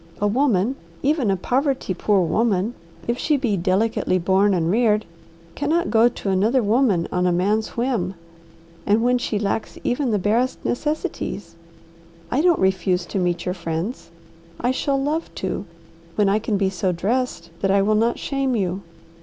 [0.19, 2.73] A woman, even a poverty poor woman,
[3.07, 5.05] if she be delicately born and reared,
[5.53, 8.15] cannot go to another woman on a man's whim,
[8.87, 11.55] and when she lacks even the barest necessities.
[12.31, 14.09] I don't refuse to meet your friends.
[14.59, 15.65] I shall love to,
[16.15, 18.81] when I can be so dressed that I will not shame you.